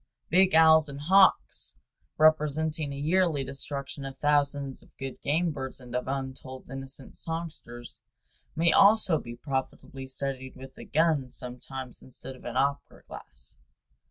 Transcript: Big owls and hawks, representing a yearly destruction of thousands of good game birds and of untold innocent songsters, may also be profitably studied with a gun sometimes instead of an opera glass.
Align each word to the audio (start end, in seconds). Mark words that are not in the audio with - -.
Big 0.31 0.55
owls 0.55 0.89
and 0.89 0.99
hawks, 1.01 1.75
representing 2.17 2.91
a 2.91 2.95
yearly 2.95 3.43
destruction 3.43 4.03
of 4.03 4.17
thousands 4.17 4.81
of 4.81 4.89
good 4.97 5.21
game 5.21 5.51
birds 5.51 5.79
and 5.79 5.95
of 5.95 6.07
untold 6.07 6.67
innocent 6.71 7.15
songsters, 7.15 8.01
may 8.55 8.71
also 8.71 9.19
be 9.19 9.35
profitably 9.35 10.07
studied 10.07 10.55
with 10.55 10.75
a 10.75 10.85
gun 10.85 11.29
sometimes 11.29 12.01
instead 12.01 12.35
of 12.35 12.45
an 12.45 12.57
opera 12.57 13.03
glass. 13.03 13.53